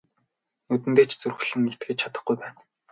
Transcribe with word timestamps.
Нүдэндээ 0.67 1.05
ч 1.09 1.11
зүрхлэн 1.21 1.69
итгэж 1.71 1.97
чадахгүй 2.01 2.35
байна. 2.41 2.59